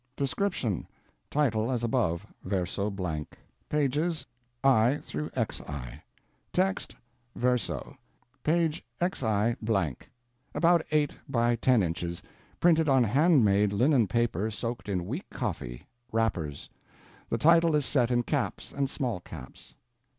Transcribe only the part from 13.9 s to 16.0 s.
paper soaked in weak coffee,